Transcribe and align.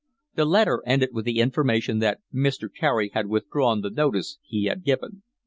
The 0.33 0.45
letter 0.45 0.81
ended 0.87 1.09
with 1.13 1.25
the 1.25 1.37
information 1.39 1.99
that 1.99 2.21
Mr. 2.33 2.67
Carey 2.75 3.11
had 3.13 3.27
withdrawn 3.27 3.81
the 3.81 3.91
notice 3.91 4.39
he 4.43 4.65
had 4.65 4.83
given. 4.83 5.21